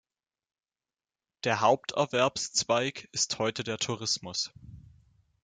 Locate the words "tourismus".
3.77-4.51